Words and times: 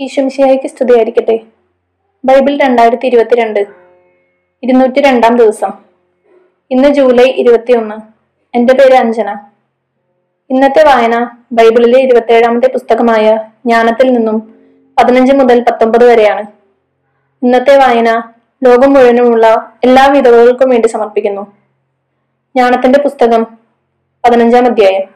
ഈശംശിയായിക്ക് 0.00 0.66
സ്തുതിയായിരിക്കട്ടെ. 0.66 1.40
ബൈബിൾ 2.24 2.56
രണ്ടായിരത്തി 2.56 3.06
ഇരുപത്തിരണ്ട് 3.06 3.66
ഇരുന്നൂറ്റി 4.62 5.00
രണ്ടാം 5.00 5.36
ദിവസം. 5.36 5.70
ഇന്ന് 6.70 6.88
ജൂലൈ 6.88 7.24
ഇരുപത്തിയൊന്ന്. 7.24 7.94
എന്റെ 8.56 8.74
പേര് 8.74 8.94
അഞ്ജന. 8.94 9.36
ഇന്നത്തെ 10.50 10.84
വായന 10.84 11.30
ബൈബിളിലെ 11.52 12.00
ഇരുപത്തേഴാമത്തെ 12.00 12.66
പുസ്തകമായ 12.66 13.50
ജ്ഞാനത്തിൽ 13.66 14.12
നിന്നും 14.12 14.54
പതിനഞ്ച് 14.98 15.32
മുതൽ 15.32 15.60
പത്തൊമ്പത് 15.60 16.10
വരെയാണ്. 16.10 16.46
ഇന്നത്തെ 17.42 17.76
വായന 17.76 18.22
ലോകം 18.64 18.92
മുഴുവനുമുള്ള 18.92 19.72
എല്ലാ 19.84 20.06
വിധവകൾക്കും 20.06 20.70
വേണ്ടി 20.70 20.88
സമർപ്പിക്കുന്നു. 20.88 21.42
ജ്ഞാനത്തിന്റെ 22.56 22.98
പുസ്തകം 22.98 23.46
പതിനഞ്ചാം 24.24 24.66
അധ്യായം. 24.66 25.08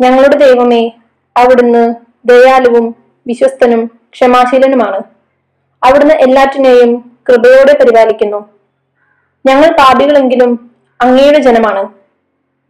ഞങ്ങളുടെ 0.00 0.36
ദൈവമേ 0.36 0.90
അവിടുന്ന് 1.36 1.94
ദയാലുവും 2.24 3.03
വിശ്വസ്തനും 3.26 3.90
ക്ഷമാശീലനുമാണ്. 4.12 5.00
അവിടുന്ന് 5.82 6.14
എല്ലാറ്റിനെയും 6.14 7.18
കൃപയോടെ 7.28 7.78
പരിപാലിക്കുന്നു. 7.78 8.48
ഞങ്ങൾ 9.46 9.68
പാപികളെങ്കിലും 9.68 10.70
അങ്ങയുടെ 11.00 11.38
ജനമാണ്. 11.38 11.88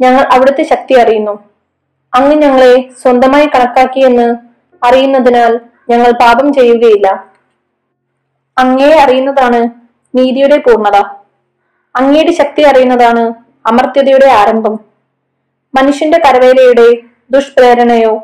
ഞങ്ങൾ 0.01 0.25
അവിടുത്തെ 0.33 0.63
ശക്തി 0.63 0.95
അറിയുന്നു. 0.95 1.45
അങ്ങ് 2.15 2.37
ഞങ്ങളെ 2.37 2.91
സ്വന്തമായി 3.03 3.47
കണക്കാക്കിയെന്ന് 3.47 4.35
അറിയുന്നതിനാൽ 4.85 5.61
ഞങ്ങൾ 5.89 6.11
പാപം 6.11 6.53
ചെയ്യുകയില്ല. 6.53 7.27
അങ്ങയെ 8.59 8.99
അറിയുന്നതാണ് 8.99 9.71
നീതിയുടെ 10.15 10.57
പൂർണത. 10.57 10.97
അങ്ങയുടെ 11.97 12.33
ശക്തി 12.33 12.63
അറിയുന്നതാണ് 12.63 13.35
അമർത്യതയുടെ 13.67 14.27
ആരംഭം. 14.27 14.79
മനുഷ്യന്റെ 15.75 16.19
കരവേലയുടെ 16.19 17.03
ദുഷ്പ്രേരണയോ 17.31 18.23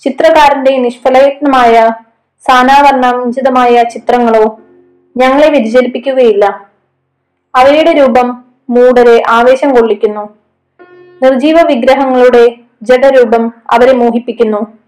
ചിത്രകാരന്റെ 0.00 0.76
നിഷ്ഫലയത്നമായ 0.76 1.90
സാനാവർണാഞ്ചിതമായ 2.48 3.82
ചിത്രങ്ങളോ 3.82 4.60
ഞങ്ങളെ 5.16 5.48
വ്യതിചലിപ്പിക്കുകയില്ല. 5.48 6.68
അവയുടെ 7.56 7.92
രൂപം 7.92 8.44
മൂടരെ 8.70 9.22
ആവേശം 9.28 9.74
കൊള്ളിക്കുന്നു. 9.74 10.38
നിർജീവ 11.22 11.62
വിഗ്രഹങ്ങളുടെ 11.66 12.56
ജഡരൂപം 12.82 13.52
അവരെ 13.70 13.92
മോഹിപ്പിക്കുന്നു. 13.92 14.78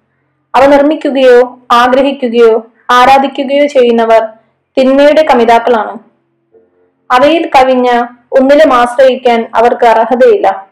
അവ 0.54 0.66
നിർമ്മിക്കുകയോ 0.66 1.58
ആഗ്രഹിക്കുകയോ 1.72 2.66
ആരാധിക്കുകയോ 2.90 3.66
ചെയ്യുന്നവർ 3.66 4.28
തിന്മയുടെ 4.78 5.26
കമിതാക്കളാണ്. 5.30 5.98
അവയിൽ 7.12 7.50
കവിഞ്ഞ 7.56 8.02
ഒന്നിലും 8.32 8.74
ആശ്രയിക്കാൻ 8.74 9.50
അവർക്ക് 9.54 9.84
അർഹതയില്ല. 9.84 10.68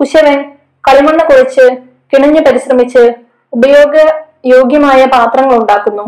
കുശവൻ 0.00 0.50
കളിമണ്ണ് 0.88 1.24
കുഴച്ച് 1.24 1.78
കിണഞ്ഞു 2.12 2.40
പരിശ്രമിച്ച് 2.40 3.27
ഉപയോഗ 3.52 3.94
യോഗ്യമായ 4.54 5.00
പാത്രങ്ങൾ 5.14 5.54
ഉണ്ടാക്കുന്നു. 5.60 6.04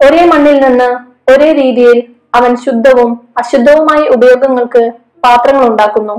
ഒരേ 0.00 0.22
മണ്ണിൽ 0.32 0.56
നിന്ന് 0.64 0.88
ഒരേ 1.32 1.52
രീതിയിൽ 1.52 1.98
അവൻ 2.34 2.56
ശുദ്ധവും 2.56 3.10
അശുദ്ധവുമായ 3.40 4.00
ഉപയോഗങ്ങൾക്ക് 4.16 4.82
പാത്രങ്ങൾ 5.24 5.64
ഉണ്ടാക്കുന്നു. 5.70 6.16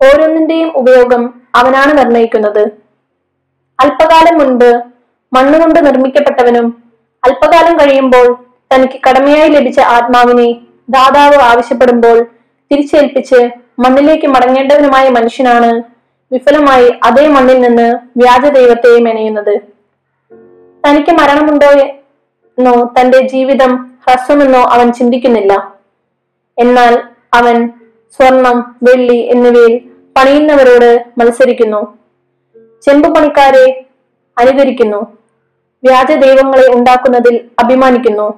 ഓരോന്നിന്റെയും 0.00 0.70
ഉപയോഗം 0.80 1.22
അവനാണ് 1.54 1.92
നിർണയിക്കുന്നത്. 1.98 2.64
അല്പകാലം 3.78 4.38
മുൻപ് 4.38 4.70
മണ്ണുകൊണ്ട് 5.32 5.78
നിർമ്മിക്കപ്പെട്ടവനും 5.86 6.66
അല്പകാലം 7.22 7.74
കഴിയുമ്പോൾ 7.78 8.26
തനിക്ക് 8.70 8.98
കടമയായി 9.06 9.50
ലഭിച്ച 9.50 9.80
ആത്മാവിനെ 9.96 10.48
ദാതാവ് 10.88 11.38
ആവശ്യപ്പെടുമ്പോൾ 11.50 12.18
തിരിച്ചേൽപ്പിച്ച് 12.70 13.40
മണ്ണിലേക്ക് 13.78 14.26
മടങ്ങേണ്ടവനുമായ 14.26 15.06
മനുഷ്യനാണ് 15.08 15.70
വിഫലമായി 16.32 16.92
അതേ 17.04 17.28
മണ്ണിൽ 17.28 17.60
നിന്ന് 17.60 17.96
വ്യാജ 18.16 18.46
ദൈവത്തെ 18.46 19.00
മെനയുന്നത്. 19.00 19.60
തനിക്ക് 20.86 21.10
മരണമുണ്ടോ 21.10 21.66
എന്നോ 21.66 22.94
തന്റെ 23.00 23.20
ജീവിതം 23.20 23.90
ഹ്രസ്വമെന്നോ 24.06 24.60
അവൻ 24.60 24.92
ചിന്തിക്കുന്നില്ല. 24.92 25.74
എന്നാൽ 26.58 27.02
അവൻ 27.34 27.68
സ്വർണം 28.16 28.76
വെള്ളി 28.82 29.16
എന്നിവയിൽ 29.16 29.78
പണിയുന്നവരോട് 30.16 31.04
മത്സരിക്കുന്നു. 31.18 31.98
ചെമ്പു 32.82 33.08
പണിക്കാരെ 33.08 33.84
അനുകരിക്കുന്നു. 34.38 35.18
വ്യാജ 35.84 36.12
ദൈവങ്ങളെ 36.12 36.74
ഉണ്ടാക്കുന്നതിൽ 36.74 37.48
അഭിമാനിക്കുന്നു. 37.64 38.28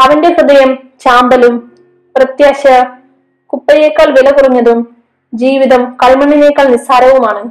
അവന്റെ 0.00 0.28
ഹൃദയം 0.28 0.74
ചാമ്പലും 0.74 1.72
പ്രത്യാശ 2.16 2.66
കുപ്പയേക്കാൾ 3.46 4.10
വില 4.10 4.30
കുറഞ്ഞതും 4.30 4.99
ജീവിതം 5.34 5.96
കൾമണ്ണിനേക്കാൾ 6.04 6.64
നിസ്സാരവുമാണ്. 6.64 7.50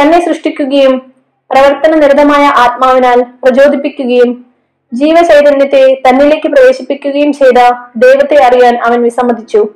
തന്നെ 0.00 0.24
സൃഷ്ടിക്കുകയും 0.24 1.12
പ്രവർത്തന 1.50 1.94
നിരതമായ 1.94 2.46
ആത്മാവിനാൽ 2.46 3.22
പ്രചോദിപ്പിക്കുകയും 3.22 4.46
ജീവചൈതന്യത്തെ 4.92 6.02
തന്നിലേക്ക് 6.08 6.48
പ്രവേശിപ്പിക്കുകയും 6.48 7.32
ചെയ്ത 7.32 7.70
ദൈവത്തെ 7.96 8.44
അറിയാൻ 8.44 8.76
അവൻ 8.76 9.02
വിസമ്മതിച്ചു. 9.02 9.68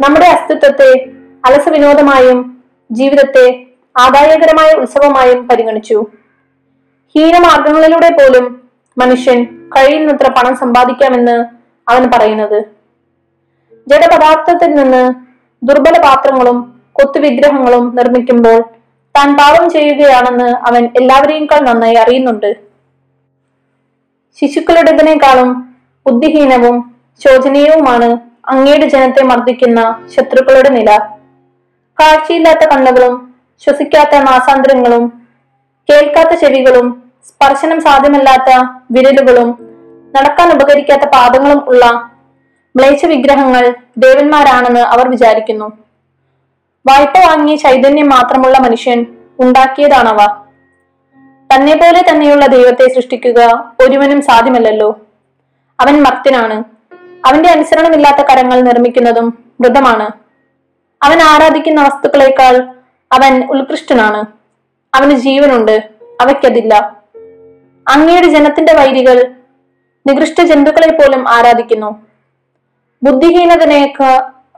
നമ്മുടെ 0.00 0.26
അസ്തിത്വത്തെ 0.26 1.04
അലസ 1.44 1.68
വിനോദമായും 1.68 2.64
ജീവിതത്തെ 2.90 3.66
ആദായകരമായ 3.98 4.80
ഉത്സവമായും 4.80 5.48
പരിഗണിച്ചു. 5.48 6.06
ഹീനമാർഗങ്ങളിലൂടെ 7.16 8.08
പോലും 8.08 8.68
മനുഷ്യൻ 8.98 9.70
കഴിയുന്നത്ര 9.76 10.30
പണം 10.30 10.56
സമ്പാദിക്കാമെന്ന് 10.56 11.44
അവൻ 11.90 12.10
പറയുന്നത്. 12.14 12.62
ജഡപദാർത്ഥത്തിൽ 13.88 14.74
നിന്ന് 14.74 15.29
ദുർബല 15.62 16.02
പാത്രങ്ങളും 16.02 16.80
കൊത്തുവിഗ്രഹങ്ങളും 16.92 17.96
നിർമ്മിക്കുമ്പോൾ 17.96 18.62
താൻ 19.14 19.36
പാപം 19.36 19.70
ചെയ്യുകയാണെന്ന് 19.70 20.68
അവൻ 20.68 20.88
എല്ലാവരെയുംക്കാൾ 21.00 21.60
നന്നായി 21.60 21.94
അറിയുന്നുണ്ട്. 21.94 22.56
ശിശുക്കളുടേതിനേക്കാളും 24.40 25.78
ബുദ്ധിഹീനവും 26.06 26.94
ശോചനീയവുമാണ് 27.24 28.18
അങ്ങയുടെ 28.46 28.86
ജനത്തെ 28.88 29.22
മർദ്ദിക്കുന്ന 29.24 29.80
ശത്രുക്കളുടെ 30.16 30.68
നില. 30.68 30.98
കാഴ്ചയില്ലാത്ത 32.00 32.64
കണ്ണുകളും 32.70 33.14
ശ്വസിക്കാത്ത 33.64 34.14
മാസാന്തരങ്ങളും 34.16 35.12
കേൾക്കാത്ത 35.88 36.34
ചെവികളും 36.34 37.02
സ്പർശനം 37.28 37.80
സാധ്യമല്ലാത്ത 37.80 38.50
വിരലുകളും 38.90 39.48
നടക്കാൻ 40.16 40.52
ഉപകരിക്കാത്ത 40.52 41.08
പാദങ്ങളും 41.08 41.68
ഉള്ള 41.68 42.09
മ്ലേച്ഛ 42.76 43.06
വിഗ്രഹങ്ങൾ 43.06 43.74
ദേവന്മാരാണെന്ന് 43.98 44.80
അവർ 44.80 45.08
വിചാരിക്കുന്നു. 45.08 45.64
വായ്പ 46.86 47.18
വാങ്ങിയ 47.18 47.56
ചൈതന്യം 47.56 48.08
മാത്രമുള്ള 48.08 48.58
മനുഷ്യൻ 48.58 49.06
ഉണ്ടാക്കിയതാണവ. 49.40 50.44
തന്നെ 51.54 51.76
പോലെ 51.76 52.04
തന്നെയുള്ള 52.08 52.46
ദൈവത്തെ 52.46 52.94
സൃഷ്ടിക്കുക 52.94 53.72
ഒരുവനും 53.80 54.22
സാധ്യമല്ലല്ലോ. 54.22 55.00
അവൻ 55.80 56.02
മർത്തിനാണ് 56.02 56.64
അവന്റെ 57.26 57.48
അനുസരണമില്ലാത്ത 57.48 58.16
കരങ്ങൾ 58.16 58.60
നിർമ്മിക്കുന്നതും 58.60 59.44
മൃതമാണ്. 59.60 60.10
അവൻ 61.02 61.22
ആരാധിക്കുന്ന 61.22 61.82
വസ്തുക്കളേക്കാൾ 61.82 62.68
അവൻ 63.12 63.50
ഉത്കൃഷ്ടനാണ്. 63.50 64.24
അവന് 64.94 65.10
ജീവനുണ്ട് 65.10 65.88
അവയ്ക്കതില്ല. 66.20 66.96
അങ്ങയുടെ 67.88 68.26
ജനത്തിന്റെ 68.26 68.72
വൈരികൾ 68.72 69.34
നികൃഷ്ട 70.06 70.40
ജന്തുക്കളെ 70.40 70.92
പോലും 70.92 71.28
ആരാധിക്കുന്നു. 71.28 72.09
ബുദ്ധിഹീനതനേക്ക് 73.02 74.02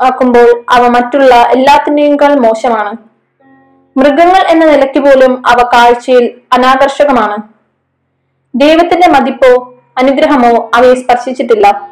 ആക്കുമ്പോൾ 0.05 0.65
അവ 0.71 0.89
മറ്റുള്ള 0.89 1.35
എല്ലാത്തിനേക്കാൾ 1.35 2.35
മോശമാണ്. 2.35 2.97
മൃഗങ്ങൾ 3.99 4.47
എന്ന 4.49 4.65
നിലയ്ക്ക് 4.65 4.99
പോലും 4.99 5.43
അവ 5.47 5.71
കാഴ്ചയിൽ 5.75 6.41
അനാകർഷകമാണ്. 6.53 7.37
ദൈവത്തിന്റെ 8.55 9.09
മതിപ്പോ 9.09 9.75
അനുഗ്രഹമോ 9.99 10.71
അവയെ 10.75 10.95
സ്പർശിച്ചിട്ടില്ല. 10.95 11.91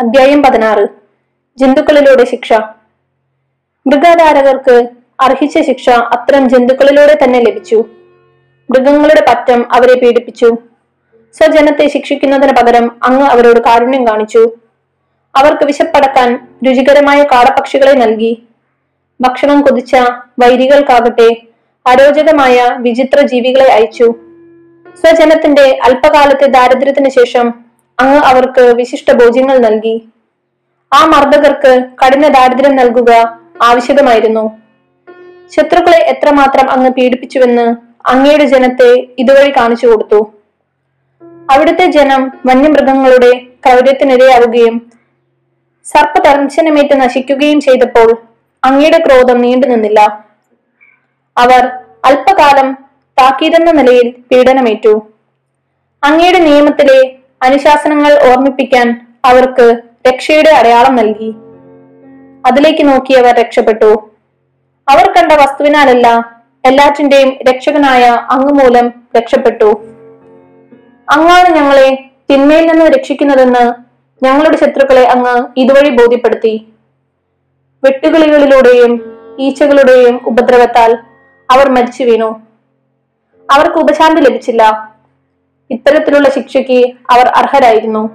അധ്യായം 0.00 0.42
പതിനാറ്. 0.42 0.86
ജന്തുക്കളിലൂടെ 1.58 2.24
ശിക്ഷ. 2.24 2.52
മൃഗാധാരകർക്ക് 3.86 4.88
അർഹിച്ച 5.20 5.58
ശിക്ഷ 5.58 5.90
അത്തരം 5.90 6.48
ജന്തുക്കളിലൂടെ 6.48 7.18
തന്നെ 7.24 7.40
ലഭിച്ചു. 7.40 7.84
മൃഗങ്ങളുടെ 8.70 9.24
പറ്റം 9.28 9.74
അവരെ 9.74 9.94
പീഡിപ്പിച്ചു. 9.94 10.56
സ്വജനത്തെ 11.32 11.88
ശിക്ഷിക്കുന്നതിന് 11.88 12.52
പകരം 12.52 13.00
അങ്ങ് 13.02 13.26
അവരോട് 13.26 13.60
കാരുണ്യം 13.60 14.06
കാണിച്ചു. 14.06 14.56
അവർക്ക് 15.34 15.64
വിശപ്പടക്കാൻ 15.64 16.48
രുചികരമായ 16.66 17.22
കാടപക്ഷികളെ 17.22 17.92
നൽകി. 17.92 18.42
ഭക്ഷണം 19.20 19.62
കൊതിച്ച 19.62 19.94
വൈരികൾക്കാകട്ടെ 20.38 21.36
അരോചകമായ 21.86 22.76
വിചിത്ര 22.78 23.26
ജീവികളെ 23.26 23.72
അയച്ചു. 23.72 24.14
സ്വജനത്തിന്റെ 25.00 25.78
അല്പകാലത്തെ 25.84 26.46
ദാരിദ്ര്യത്തിന് 26.46 27.08
ശേഷം 27.08 27.54
അങ്ങ് 28.00 28.18
അവർക്ക് 28.18 28.60
വിശിഷ്ട 28.60 29.12
ഭോജ്യങ്ങൾ 29.12 29.58
നൽകി. 29.58 30.08
ആ 30.94 31.06
മർദ്ദകർക്ക് 31.06 31.84
കഠിന 32.06 32.28
ദാരിദ്ര്യം 32.28 32.76
നൽകുക 32.76 33.40
ആവശ്യകമായിരുന്നു. 33.62 34.62
ശത്രുക്കളെ 35.56 35.98
എത്രമാത്രം 35.98 36.70
അങ്ങ് 36.70 36.90
പീഡിപ്പിച്ചുവെന്ന് 36.90 37.76
അങ്ങയുടെ 38.08 38.44
ജനത്തെ 38.44 39.06
ഇതുവഴി 39.18 39.50
കാണിച്ചു 39.50 39.86
കൊടുത്തു 39.86 40.32
അവിടുത്തെ 41.50 41.86
ജനം 41.86 42.32
വന്യമൃഗങ്ങളുടെ 42.46 43.38
ക്രൗര്യത്തിനിരയാവുകയും 43.38 44.91
സർപ്പദർശനമേറ്റ് 45.84 47.00
നശിക്കുകയും 47.00 47.60
ചെയ്തപ്പോൾ 47.60 48.16
അങ്ങയുടെ 48.64 48.98
ക്രോധം 48.98 49.40
നീണ്ടു 49.40 49.66
നിന്നില്ല. 49.66 50.24
അവർ 51.38 51.66
അല്പകാലം 52.04 52.72
താക്കീതെന്ന 53.20 53.70
നിലയിൽ 53.70 54.14
പീഡനമേറ്റു. 54.32 55.08
അങ്ങയുടെ 56.04 56.38
നിയമത്തിലെ 56.38 57.16
അനുശാസനങ്ങൾ 57.42 58.30
ഓർമ്മിപ്പിക്കാൻ 58.30 59.06
അവർക്ക് 59.24 59.76
രക്ഷയുടെ 60.08 60.50
അടയാളം 60.50 60.96
നൽകി. 60.96 61.34
അതിലേക്ക് 62.46 62.88
നോക്കിയവർ 62.88 63.34
രക്ഷപ്പെട്ടു. 63.34 64.10
അവർ 64.88 65.10
കണ്ട 65.10 65.32
വസ്തുവിനാലല്ല 65.32 66.36
എല്ലാറ്റിന്റെയും 66.64 67.38
രക്ഷകനായ 67.50 68.04
അങ്ങ് 68.30 68.52
മൂലം 68.52 68.92
രക്ഷപ്പെട്ടു. 69.16 69.84
അങ്ങാണ് 71.10 71.48
ഞങ്ങളെ 71.54 72.04
തിന്മയിൽ 72.30 72.66
നിന്ന് 72.66 72.84
രക്ഷിക്കുന്നതെന്ന് 72.84 73.91
ഞങ്ങളുടെ 74.22 74.56
ശത്രുക്കളെ 74.56 75.08
അങ്ങ് 75.08 75.46
ഇതുവഴി 75.56 75.90
ബോധ്യപ്പെടുത്തി. 75.90 76.68
വെട്ടുകിളികളിലൂടെയും 77.84 79.18
ഈച്ചകളുടെയും 79.38 80.20
ഉപദ്രവത്താൽ 80.24 80.98
അവർ 81.50 81.68
മരിച്ചു 81.68 82.04
വീണു. 82.04 82.42
അവർക്ക് 83.52 83.78
ഉപശാന്തി 83.78 84.20
ലഭിച്ചില്ല. 84.20 84.90
ഇത്തരത്തിലുള്ള 85.70 86.28
ശിക്ഷയ്ക്ക് 86.28 86.92
അവർ 87.10 87.26
അർഹരായിരുന്നു. 87.26 88.10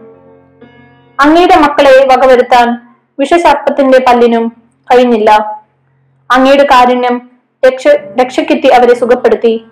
അങ്ങയുടെ 1.20 1.56
മക്കളെ 1.56 2.08
വകവരുത്താൻ 2.08 2.96
വിഷസർപ്പത്തിന്റെ 3.20 4.00
പല്ലിനും 4.08 4.48
കഴിഞ്ഞില്ല. 4.94 5.62
അങ്ങയുടെ 6.32 6.64
കാരുണ്യം 6.64 7.30
രക്ഷ 7.68 7.88
രക്ഷയ്ക്കെത്തി 8.22 8.68
അവരെ 8.68 8.96
സുഖപ്പെടുത്തി. 8.96 9.66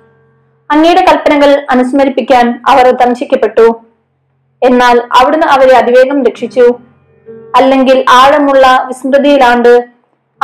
അങ്ങയുടെ 0.72 1.02
കൽപ്പനകൾ 1.02 1.68
അനുസ്മരിപ്പിക്കാൻ 1.70 2.64
അവർ 2.68 2.92
തംശിക്കപ്പെട്ടു 2.92 3.85
എന്നാൽ 4.66 5.02
അവിടുന്ന് 5.22 5.48
അവരെ 5.48 5.78
അതിവേഗം 5.78 6.26
രക്ഷിച്ചു. 6.26 6.76
അല്ലെങ്കിൽ 7.56 8.06
ആഴമുള്ള 8.10 8.84
വിസ്മൃതിയിലാണ്ട് 8.88 9.86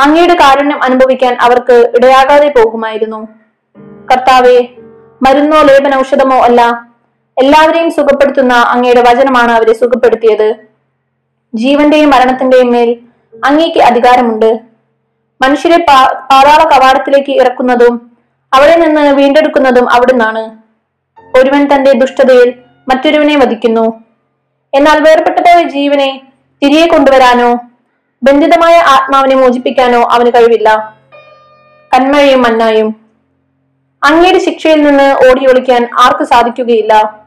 അങ്ങയുടെ 0.00 0.34
കാരുണ്യം 0.34 0.82
അനുഭവിക്കാൻ 0.82 1.38
അവർക്ക് 1.40 1.92
ഇടയാകാതെ 1.96 2.48
പോകുമായിരുന്നു. 2.48 3.28
കർത്താവെ 4.12 4.68
മരുന്നോ 5.22 5.62
ലേപന 5.62 5.98
ഔഷധമോ 5.98 6.38
അല്ല 6.38 6.92
എല്ലാവരെയും 7.38 7.90
സുഖപ്പെടുത്തുന്ന 7.90 8.54
അങ്ങയുടെ 8.54 9.00
വചനമാണ് 9.00 9.52
അവരെ 9.52 9.72
സുഖപ്പെടുത്തിയത്. 9.72 10.54
ജീവന്റെയും 11.54 12.10
മരണത്തിന്റെയും 12.10 12.72
മേൽ 12.72 12.98
അങ്ങേക്ക് 13.44 13.78
അധികാരമുണ്ട്. 13.78 14.60
മനുഷ്യരെ 15.42 15.84
പാതാള 15.88 16.64
കവാടത്തിലേക്ക് 16.64 17.30
ഇറക്കുന്നതും 17.30 18.16
അവിടെ 18.54 18.76
നിന്ന് 18.76 19.12
വീണ്ടെടുക്കുന്നതും 19.12 19.90
അവിടുന്നാണ്. 19.90 20.50
ഒരുവൻ 21.38 21.74
തന്റെ 21.74 21.92
ദുഷ്ടതയിൽ 21.92 22.54
മറ്റൊരുവനെ 22.88 23.36
വധിക്കുന്നു. 23.36 24.01
എന്നാൽ 24.74 25.02
വേർപെട്ടതായ 25.02 25.62
ജീവനെ 25.62 26.22
തിരികെ 26.62 26.86
കൊണ്ടുവരാനോ 26.86 27.60
ബന്ധിതമായ 28.22 28.76
ആത്മാവിനെ 28.78 29.36
മോചിപ്പിക്കാനോ 29.36 30.02
അവന് 30.02 30.30
കഴിവില്ല. 30.34 30.98
കന്മഴയും 31.94 32.42
മന്നായും 32.42 32.96
അങ്ങയുടെ 34.04 34.38
ശിക്ഷയിൽ 34.38 34.82
നിന്ന് 34.82 35.30
ഓടി 35.30 35.46
ഒളിക്കാൻ 35.46 35.88
ആർക്ക് 35.98 36.24
സാധിക്കുകയില്ല. 36.24 37.22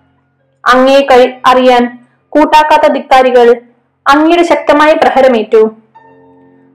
അങ്ങയെ 0.65 1.01
കഴി 1.01 1.33
അറിയാൻ 1.45 1.99
കൂട്ടാക്കാത്ത 2.29 2.91
ധിക്കാരികൾ 2.91 3.61
അങ്ങയുടെ 4.07 4.43
ശക്തമായ 4.43 4.93
പ്രഹരമേറ്റു. 4.93 5.71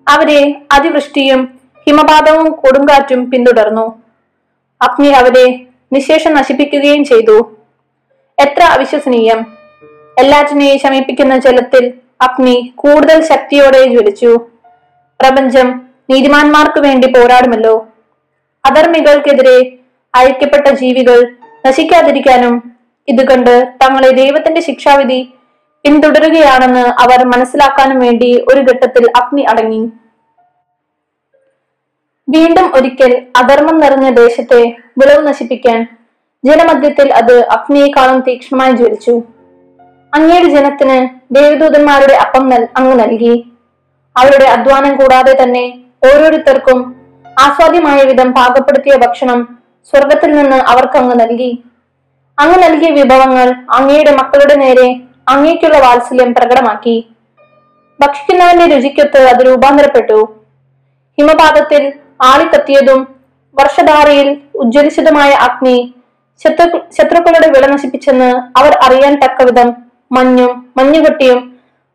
അവരെ 0.08 0.62
അതിവൃഷ്ടിയും 0.72 1.58
ഹിമപാതവും 1.86 2.52
കൊടുങ്കാറ്റും 2.52 3.30
പിന്തുടർന്നു. 3.30 4.02
അഗ്നി 4.82 5.08
അവരെ 5.08 5.66
നിശേഷം 5.92 6.34
നശിപ്പിക്കുകയും 6.34 7.04
ചെയ്തു. 7.04 7.56
എത്ര 8.38 8.62
അവിശ്വസനീയം. 8.62 9.59
എല്ലാറ്റിനെയും 10.20 10.78
ശമിപ്പിക്കുന്ന 10.78 11.34
ജലത്തിൽ 11.36 11.84
അഗ്നി 12.26 12.72
കൂടുതൽ 12.76 13.18
ശക്തിയോടെ 13.30 13.80
ജ്വലിച്ചു. 13.84 14.32
പ്രപഞ്ചം 15.20 15.68
നീതിമാന്മാർക്ക് 16.10 16.80
വേണ്ടി 16.80 17.06
പോരാടുമല്ലോ. 17.06 17.74
അധർമ്മികൾക്കെതിരെ 18.66 19.58
അയക്കപ്പെട്ട 20.14 20.66
ജീവികൾ 20.80 21.18
നശിക്കാതിരിക്കാനും 21.66 22.54
ഇതുകൊണ്ട് 23.08 23.50
കണ്ട് 23.50 23.84
തങ്ങളെ 23.84 24.10
ദൈവത്തിന്റെ 24.10 24.60
ശിക്ഷാവിധി 24.60 25.20
പിന്തുടരുകയാണെന്ന് 25.84 26.84
അവർ 27.02 27.20
മനസ്സിലാക്കാനും 27.24 27.98
വേണ്ടി 27.98 28.30
ഒരു 28.52 28.60
ഘട്ടത്തിൽ 28.60 29.04
അഗ്നി 29.20 29.42
അടങ്ങി. 29.42 29.82
വീണ്ടും 32.28 32.66
ഒരിക്കൽ 32.76 33.12
അധർമ്മം 33.36 33.78
നിറഞ്ഞ 33.78 34.08
ദേശത്തെ 34.10 34.60
വിളവ് 34.98 35.22
നശിപ്പിക്കാൻ 35.28 35.86
ജനമധ്യത്തിൽ 36.44 37.08
അത് 37.12 37.36
അഗ്നിയെക്കാളും 37.48 38.20
തീക്ഷ്ണമായി 38.20 38.72
ജ്വലിച്ചു. 38.72 39.14
അങ്ങയുടെ 40.12 40.48
ജനത്തിന് 40.48 41.08
ദേവദൂതന്മാരുടെ 41.34 42.14
അപ്പം 42.14 42.44
അങ്ങ് 42.76 43.00
നൽകി. 43.00 43.34
അവരുടെ 44.16 44.44
അധ്വാനം 44.44 44.96
കൂടാതെ 44.96 45.36
തന്നെ 45.42 45.64
ഓരോരുത്തർക്കും 46.06 46.78
ആസ്വാദ്യമായ 47.40 48.02
വിധം 48.04 48.32
പാകപ്പെടുത്തിയ 48.32 48.96
ഭക്ഷണം 48.96 49.40
സ്വർഗത്തിൽ 49.92 50.30
നിന്ന് 50.32 50.56
അവർക്ക് 50.56 50.98
അങ്ങ് 50.98 51.20
നൽകി. 51.20 51.64
അങ്ങ് 52.38 52.62
നൽകിയ 52.62 52.90
വിഭവങ്ങൾ 52.90 53.48
അങ്ങയുടെ 53.70 54.12
മക്കളുടെ 54.16 54.54
നേരെ 54.54 54.88
അങ്ങേക്കുള്ള 55.28 55.78
വാത്സല്യം 55.78 56.34
പ്രകടമാക്കി. 56.34 56.96
ഭക്ഷിക്കുന്നവന്റെ 58.00 58.66
രുചിക്കൊത്ത് 58.66 59.20
അത് 59.28 59.46
രൂപാന്തരപ്പെട്ടു. 59.46 60.18
ഹിമപാതത്തിൽ 61.18 61.92
ആളിക്കത്തിയതും 62.22 63.00
വർഷധാരയിൽ 63.54 64.28
ഉജ്ജ്വലിച്ചതുമായ 64.54 65.30
അഗ്നി 65.46 65.94
ശത്രു 66.44 66.80
ശത്രുക്കളുടെ 66.98 67.48
വിള 67.48 67.66
നശിപ്പിച്ചെന്ന് 67.66 68.58
അവർ 68.58 68.72
അറിയാൻ 68.86 69.14
തക്കവിധം 69.24 69.89
മഞ്ഞും 70.10 70.52
മഞ്ഞുകെട്ടിയും 70.76 71.40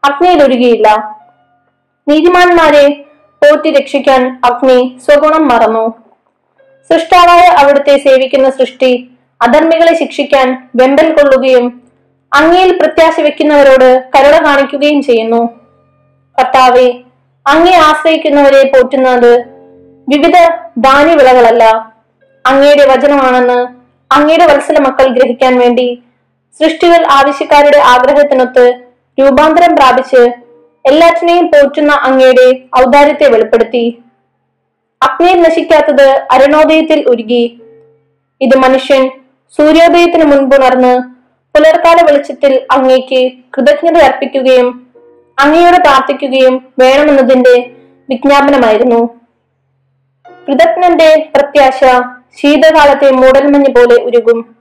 അഗ്നിയിലൊരുകിയില്ല 0.04 0.88
നീതിമാന്മാരെ 2.08 2.86
പോറ്റി 3.42 3.70
രക്ഷിക്കാൻ 3.72 4.22
അഗ്നി 4.44 4.78
സ്വഗുണം 5.06 5.48
മറന്നു. 5.48 5.86
സൃഷ്ടാവായ 6.90 7.46
അവിടുത്തെ 7.62 7.96
സേവിക്കുന്ന 7.98 8.50
സൃഷ്ടി 8.50 8.92
അധർമ്മികളെ 9.42 9.94
ശിക്ഷിക്കാൻ 9.96 10.48
വെമ്പൽ 10.76 11.08
കൊള്ളുകയും 11.12 11.66
അങ്ങയിൽ 12.32 12.72
പ്രത്യാശ 12.80 13.20
വെക്കുന്നവരോട് 13.20 13.90
കരുണ 14.14 14.36
കാണിക്കുകയും 14.46 15.02
ചെയ്യുന്നു. 15.02 15.42
കർത്താവെ 16.38 16.88
അങ്ങേ 17.46 17.76
ആശ്രയിക്കുന്നവരെ 17.88 18.64
പോറ്റുന്നത് 18.64 19.32
വിവിധ 20.08 20.38
ധാന്യവിളകളല്ല. 20.78 21.64
അങ്ങയുടെ 22.46 22.86
വചനമാണെന്ന് 22.92 23.60
അങ്ങയുടെ 24.12 24.46
വത്സല 24.46 24.80
മക്കൾ 24.80 25.06
ഗ്രഹിക്കാൻ 25.08 25.54
വേണ്ടി 25.60 25.88
സൃഷ്ടികൾ 26.60 27.06
ആവശ്യക്കാരുടെ 27.12 27.78
ആഗ്രഹത്തിനൊത്ത് 27.78 28.82
രൂപാന്തരം 29.20 29.76
പ്രാപിച്ച് 29.76 30.32
എല്ലാറ്റിനെയും 30.86 31.48
പോറ്റുന്ന 31.48 31.94
അങ്ങയുടെ 31.94 32.60
ഔദാര്യത്തെ 32.80 33.28
വെളിപ്പെടുത്തി. 33.30 34.00
അഗ്നിയിൽ 35.04 35.42
നശിക്കാത്തത് 35.42 36.26
അരുണോദയത്തിൽ 36.32 37.10
ഉരുകി. 37.10 37.60
ഇത് 38.42 38.58
മനുഷ്യൻ 38.58 39.10
സൂര്യോദയത്തിന് 39.58 40.24
മുൻപുണർന്ന് 40.24 41.16
പുലർക്കാല 41.56 42.06
വെളിച്ചത്തിൽ 42.06 42.68
അങ്ങേക്ക് 42.72 43.32
കൃതജ്ഞത 43.58 43.98
അർപ്പിക്കുകയും 43.98 44.92
അങ്ങയോട് 45.40 45.78
പ്രാർത്ഥിക്കുകയും 45.78 46.72
വേണമെന്നതിന്റെ 46.80 47.72
വിജ്ഞാപനമായിരുന്നു. 48.10 49.10
കൃതജ്ഞന്റെ 50.48 51.30
പ്രത്യാശ 51.36 51.80
ശീതകാലത്തെ 52.42 53.12
മൂടൽമഞ്ഞ് 53.12 53.76
പോലെ 53.76 54.04
ഉരുകും. 54.04 54.55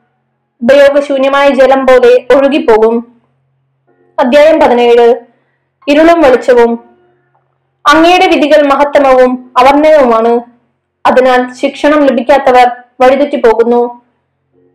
ഉപയോഗശൂന്യമായ 0.64 1.48
ജലം 1.48 1.86
പോലെ 1.86 2.26
ഒഴുകിപ്പോകും. 2.36 3.20
അധ്യായം 4.18 4.60
പതിനേഴ്. 4.60 5.14
ഇരുളും 5.88 6.20
വെളിച്ചവും. 6.20 6.78
അങ്ങയുടെ 7.86 8.26
വിധികൾ 8.26 8.66
മഹത്തമവും 8.66 9.52
അവർണയവുമാണ് 9.58 10.40
അതിനാൽ 11.06 11.52
ശിക്ഷണം 11.54 12.06
ലഭിക്കാത്തവർ 12.06 12.70
വഴിതെറ്റി 13.00 13.36
പോകുന്നു 13.36 14.02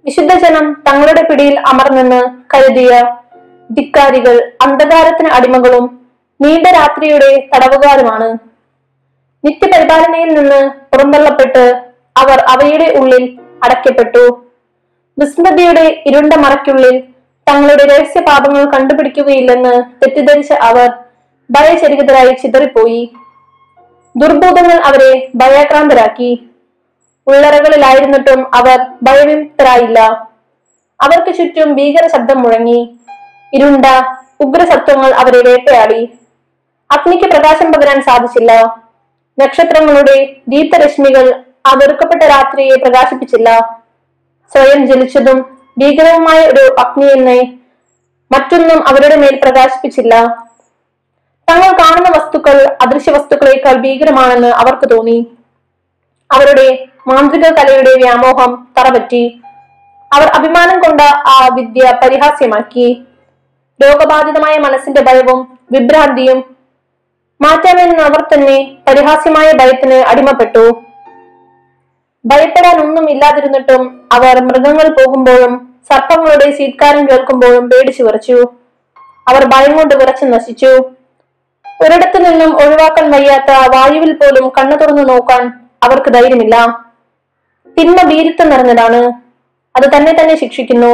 വിശുദ്ധ 0.06 0.34
ജനം 0.34 0.84
തങ്ങളുടെ 0.88 1.28
പിടിയിൽ 1.30 1.60
അമർന്നെന്ന് 1.60 2.22
കരുതിയ 2.56 3.18
ധിക്കാരികൾ 3.72 4.52
അന്ധകാരത്തിന് 4.62 5.30
അടിമകളും 5.30 6.08
നീണ്ട 6.42 6.68
രാത്രിയുടെ 6.68 7.50
തടവുകാരുമാണ്. 7.56 8.38
നിത്യപരിപാലനയിൽ 9.46 10.28
നിന്ന് 10.28 10.70
പുറന്തള്ളപ്പെട്ട് 10.70 11.84
അവർ 12.18 12.40
അവയുടെ 12.40 12.94
ഉള്ളിൽ 12.98 13.40
അടയ്ക്കപ്പെട്ടു. 13.64 14.49
വിസ്മൃതിയുടെ 15.20 16.04
ഇരുണ്ട 16.06 16.34
മറയ്ക്കുള്ളിൽ 16.34 17.00
തങ്ങളുടെ 17.50 17.84
രഹസ്യപാപങ്ങൾ 17.86 18.72
കണ്ടുപിടിക്കുകയില്ലെന്ന് 18.72 19.84
തെറ്റിദ്ധരിച്ച 20.02 20.54
അവർ 20.54 20.94
ഭയചരിതരായി 21.52 22.34
ചിതറിപ്പോയി. 22.34 23.12
ദുർബോധങ്ങൾ 24.16 24.78
അവരെ 24.86 25.32
ഭയാക്രാന്തരാക്കി. 25.36 26.50
ഉള്ളറകളിലായിരുന്നിട്ടും 27.28 28.56
അവർ 28.56 28.86
ഭയവിമുക്തരായില്ല. 29.04 30.00
അവർക്ക് 31.02 31.38
ചുറ്റും 31.38 31.74
ഭീകര 31.74 32.08
ശബ്ദം 32.08 32.42
മുഴങ്ങി. 32.42 33.00
ഇരുണ്ട 33.54 33.86
ഉഗ്രസത്വങ്ങൾ 34.42 35.12
അവരെ 35.14 35.50
വേട്ടയാടി. 35.50 36.10
അഗ്നിക്ക് 36.92 37.24
പ്രകാശം 37.24 37.74
പകരാൻ 37.74 38.02
സാധിച്ചില്ല. 38.02 38.52
നക്ഷത്രങ്ങളുടെ 39.40 40.36
ദീപ്തരശ്മികൾ 40.48 41.44
ആ 41.68 41.74
വെറുക്കപ്പെട്ട 41.74 42.24
രാത്രിയെ 42.24 42.76
പ്രകാശിപ്പിച്ചില്ല. 42.76 43.79
സ്വയം 44.54 44.86
ജലിച്ചതും 44.88 45.40
ഭീകരവുമായ 45.78 46.40
ഒരു 46.48 46.76
അഗ്നിയെന്നെ 46.80 47.40
മറ്റൊന്നും 48.32 48.88
അവരുടെ 48.88 49.16
മേൽ 49.16 49.40
പ്രകാശിപ്പിച്ചില്ല. 49.44 50.16
തങ്ങൾ 51.50 51.68
കാണുന്ന 51.68 52.10
വസ്തുക്കൾ 52.18 52.78
അദൃശ്യ 52.82 53.12
വസ്തുക്കളേക്കാൾ 53.12 53.74
ഭീകരമാണെന്ന് 53.74 54.48
അവർക്ക് 54.48 54.90
തോന്നി. 54.92 55.38
അവരുടെ 56.32 56.88
മാന്ത്രിക 57.08 57.50
കലയുടെ 57.50 57.94
വ്യാമോഹം 57.96 58.68
തറപറ്റി. 58.78 59.42
അവർ 60.14 60.28
അഭിമാനം 60.28 60.80
കൊണ്ട 60.80 61.02
ആ 61.02 61.50
വിദ്യ 61.54 62.00
പരിഹാസ്യമാക്കി. 62.04 63.06
രോഗബാധിതമായ 63.84 64.58
മനസ്സിന്റെ 64.58 65.02
ഭയവും 65.02 65.60
വിഭ്രാന്തിയും 65.72 66.56
മാറ്റാമെന്ന് 67.42 68.04
അവർ 68.04 68.22
തന്നെ 68.22 68.78
പരിഹാസ്യമായ 68.88 69.52
ഭയത്തിന് 69.52 69.94
അടിമപ്പെട്ടു. 69.94 70.89
ഭയപ്പെടാൻ 72.26 72.82
ഒന്നും 72.82 73.10
ഇല്ലാതിരുന്നിട്ടും 73.10 74.10
അവർ 74.12 74.44
മൃഗങ്ങൾ 74.44 74.88
പോകുമ്പോഴും 74.88 75.76
സർപ്പങ്ങളുടെ 75.90 76.52
സീത്കാരം 76.52 77.06
കേൾക്കുമ്പോഴും 77.06 77.70
പേടിച്ചു 77.70 78.04
വിറച്ചു. 78.04 78.44
അവർ 79.30 79.46
ഭയം 79.46 79.78
കൊണ്ട് 79.78 79.96
വിറച്ചു 79.96 80.26
നശിച്ചു. 80.26 80.90
ഒരിടത്തു 81.84 82.18
നിന്നും 82.18 82.56
ഒഴിവാക്കാൻ 82.56 83.12
വയ്യാത്ത 83.12 83.52
വായുവിൽ 83.52 84.14
പോലും 84.14 84.50
കണ്ണു 84.50 84.76
തുറന്നു 84.76 85.02
നോക്കാൻ 85.02 85.48
അവർക്ക് 85.84 86.10
ധൈര്യമില്ല. 86.14 86.86
തിന്മ 87.78 88.10
ഭീരുത്വം 88.10 88.50
നിറഞ്ഞതാണ്. 88.50 89.02
അത് 89.76 89.98
തന്നെ 89.98 90.12
തന്നെ 90.20 90.36
ശിക്ഷിക്കുന്നു. 90.36 90.92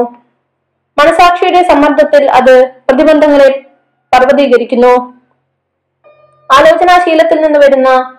മനസാക്ഷിയുടെ 0.97 1.63
സമ്മർദ്ദത്തിൽ 1.63 2.31
അത് 2.31 2.67
പ്രതിബന്ധങ്ങളെ 2.67 3.65
പർവതീകരിക്കുന്നു. 4.13 5.13
ആലോചനാശീലത്തിൽ 6.57 7.41
നിന്ന് 7.41 7.59
വരുന്ന 7.59 8.17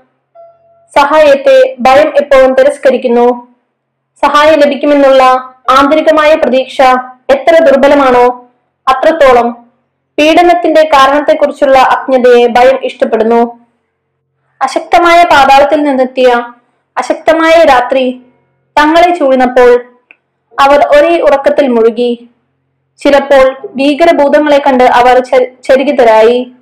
സഹായത്തെ 0.94 1.76
ഭയം 1.80 2.16
എപ്പോഴും 2.16 2.54
തിരസ്കരിക്കുന്നു. 2.54 3.48
സഹായം 4.22 4.58
ലഭിക്കുമെന്നുള്ള 4.60 5.22
ആന്തരികമായ 5.70 6.34
പ്രതീക്ഷ 6.34 6.82
എത്ര 7.30 7.64
ദുർബലമാണോ 7.64 8.44
അത്രത്തോളം 8.88 9.52
പീഡനത്തിന്റെ 10.18 10.82
കാരണത്തെക്കുറിച്ചുള്ള 10.82 11.78
അജ്ഞതയെ 11.78 12.46
ഭയം 12.46 12.84
ഇഷ്ടപ്പെടുന്നു. 12.84 13.60
അശക്തമായ 14.62 15.22
പാതാളത്തിൽ 15.22 15.82
നിന്നെത്തിയ 15.82 16.52
അശക്തമായ 16.96 17.64
രാത്രി 17.64 18.22
തങ്ങളെ 18.78 19.14
ചൂഴ്ന്നപ്പോൾ 19.14 19.84
അവർ 20.60 20.86
ഒരേ 20.86 21.20
ഉറക്കത്തിൽ 21.20 21.68
മുഴുകി. 21.68 22.28
ചിലപ്പോൾ 22.98 23.68
ഭീകരഭൂതങ്ങളെ 23.74 24.58
കണ്ട് 24.58 24.84
അവർ 24.84 25.18
ചരികിതരായി. 25.64 26.52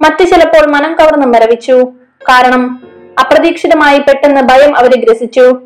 മറ്റു 0.00 0.24
ചിലപ്പോൾ 0.24 0.66
മനം 0.66 0.94
കവർന്ന് 0.94 1.26
മരവിച്ചു. 1.26 1.92
കാരണം 2.28 2.87
അപ്രതീക്ഷിതമായി 3.20 3.98
പെട്ടെന്ന് 3.98 4.40
ഭയം 4.40 4.78
അവരെ 4.78 4.96
ഗ്രസിച്ചു. 5.00 5.60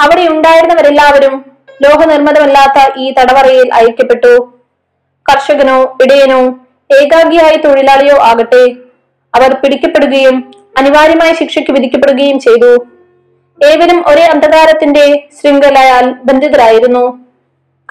അവിടെ 0.00 0.28
ഉണ്ടായിരുന്നവരെല്ലാവരും 0.28 1.44
ലോഹനിർമ്മിതമല്ലാത്ത 1.82 2.98
ഈ 2.98 3.14
തടവറയിൽ 3.18 3.74
അയക്കപ്പെട്ടു. 3.74 4.52
കർഷകനോ 5.28 5.96
ഇടയനോ 6.02 6.58
ഏകാഗിയായ 7.00 7.56
തൊഴിലാളിയോ 7.56 8.16
ആകട്ടെ 8.16 8.72
അവർ 9.34 9.54
പിടിക്കപ്പെടുകയും 9.54 10.54
അനിവാര്യമായ 10.78 11.34
ശിക്ഷയ്ക്ക് 11.34 11.72
വിധിക്കപ്പെടുകയും 11.72 12.40
ചെയ്തു. 12.40 12.86
ഏവരും 13.66 14.04
ഒരേ 14.08 14.24
അന്ധകാരത്തിന്റെ 14.24 15.28
ശൃംഖലയാൽ 15.42 16.14
ബന്ധിതരായിരുന്നു. 16.24 17.04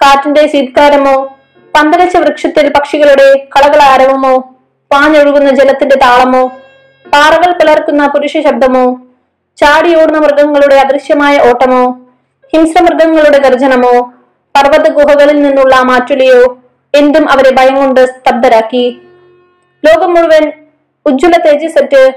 കാറ്റിന്റെ 0.02 0.46
സീത്കാരമോ 0.46 1.36
പന്തലച്ച 1.76 2.16
വൃക്ഷത്തിൽ 2.16 2.72
പക്ഷികളുടെ 2.72 3.48
കളകളാരവമോ 3.56 4.38
പാഞ്ഞൊഴുകുന്ന 4.92 5.50
ജലത്തിന്റെ 5.50 5.96
താളമോ 5.96 6.50
പാറകൾ 7.12 7.52
പിളർക്കുന്ന 7.52 8.06
പുരുഷ 8.06 8.38
ശബ്ദമോ? 8.38 9.00
ചാടിയോടുന്ന 9.58 10.18
മൃഗങ്ങളുടെ 10.18 10.74
അദൃശ്യമായ 10.74 11.38
ഓട്ടമോ? 11.38 11.90
ഹിംസ്രമൃഗങ്ങളുടെ 12.54 13.38
ഗർജനമോ? 13.38 14.12
പർവത 14.56 14.92
ഗുഹകളിൽ 14.92 15.42
നിന്നുള്ള 15.42 15.82
മാറ്റുലിയോ 15.82 16.58
എന്തും 16.94 17.30
അവരെ 17.30 17.54
ഭയം 17.54 17.76
കൊണ്ട് 17.76 18.06
സ്തബ്ധരാക്കി. 18.06 19.00
ലോകം 19.84 20.14
മുഴുവൻ 20.14 20.52
ഉജ്ജ്വല 21.06 21.36
തേജസ്സറ്റ് 21.36 22.12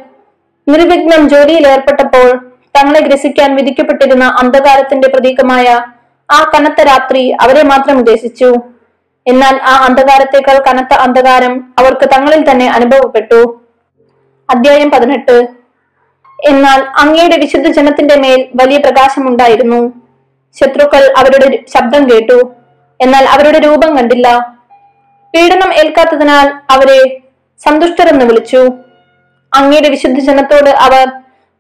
നിർവിഘ്നം 0.68 1.30
ജോലിയിൽ 1.30 1.68
ഏർപ്പെട്ടപ്പോൾ 1.68 2.38
തങ്ങളെ 2.78 3.00
ഗ്രസിക്കാൻ 3.00 3.56
വിധിക്കപ്പെട്ടിരുന്ന 3.56 4.36
അന്ധകാരത്തിന്റെ 4.42 5.08
പ്രതീകമായ 5.08 5.68
ആ 6.32 6.52
കനത്ത 6.56 6.82
രാത്രി 6.82 7.32
അവരെ 7.32 7.64
മാത്രം 7.64 7.98
ഉദ്ദേശിച്ചു. 7.98 8.56
എന്നാൽ 9.28 9.60
ആ 9.64 9.86
അന്ധകാരത്തേക്കാൾ 9.86 10.64
കനത്ത 10.68 10.94
അന്ധകാരം 10.94 11.74
അവർക്ക് 11.80 12.06
തങ്ങളിൽ 12.06 12.52
തന്നെ 12.52 12.72
അനുഭവപ്പെട്ടു. 12.72 13.63
അധ്യായം 14.50 14.92
പതിനെട്ട്. 14.92 15.48
എന്നാൽ 16.48 16.82
അങ്ങയുടെ 16.82 17.38
വിശുദ്ധ 17.38 17.68
ജനത്തിന്റെ 17.68 18.16
മേൽ 18.16 18.50
വലിയ 18.56 18.78
പ്രകാശമുണ്ടായിരുന്നു. 18.78 19.94
ശത്രുക്കൾ 20.62 21.14
അവരുടെ 21.18 21.60
ശബ്ദം 21.78 22.10
കേട്ടു. 22.10 22.52
എന്നാൽ 23.02 23.26
അവരുടെ 23.26 23.60
രൂപം 23.60 23.98
കണ്ടില്ല. 23.98 24.58
പീഡനം 25.36 25.74
ഏൽക്കാത്തതിനാൽ 25.74 26.48
അവരെ 26.70 27.22
സന്തുഷ്ടരെന്ന് 27.60 28.26
വിളിച്ചു. 28.26 28.68
അങ്ങയുടെ 29.54 29.90
വിശുദ്ധ 29.90 30.20
ജനത്തോട് 30.20 30.70
അവർ 30.70 31.08